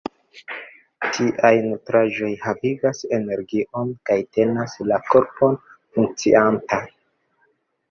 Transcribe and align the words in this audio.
Tiaj 1.17 1.51
nutraĵoj 1.65 2.29
havigas 2.45 3.03
energion 3.19 3.93
kaj 4.11 4.19
tenas 4.39 4.75
la 4.93 5.01
korpon 5.13 5.63
funkcianta. 5.77 6.83